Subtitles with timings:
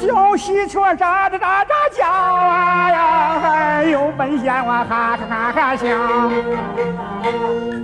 [0.00, 5.86] 小喜鹊喳喳喳喳叫啊呀，哎呦，本县我哈哈哈哈笑。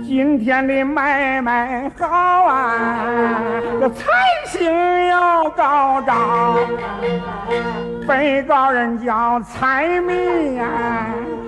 [0.05, 2.07] 今天的买卖好
[2.45, 2.99] 啊，
[3.79, 4.05] 这财
[4.45, 6.57] 星要高照。
[8.09, 10.65] 被告人叫财迷呀，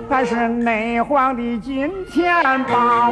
[0.08, 3.10] 他是内皇的金钱豹？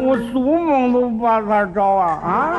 [0.00, 2.52] 我做梦都把他找啊啊！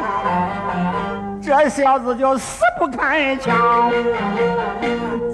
[1.41, 3.89] 这小子就死不开窍。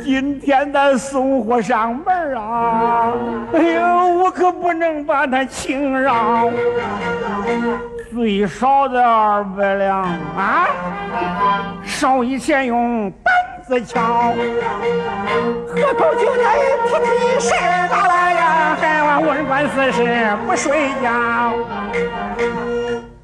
[0.04, 3.12] 今天他送货上门啊！
[3.56, 6.48] 哎呦，我可不能把他轻饶，
[8.14, 10.04] 最少的二百两
[10.38, 10.68] 啊！
[11.84, 13.12] 少一钱用
[13.70, 14.34] 子敲，
[15.68, 17.56] 喝口酒来提提神
[17.88, 21.54] 咋了呀，还望文官四十不睡觉。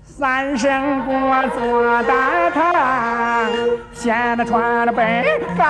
[0.03, 1.11] 三声鼓
[1.57, 3.49] 做大堂，
[3.91, 5.63] 现在穿的背高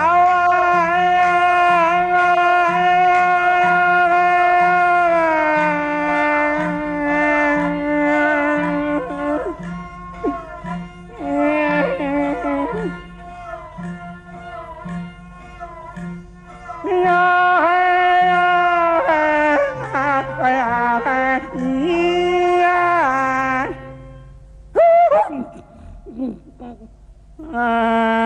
[27.56, 28.25] 嗯。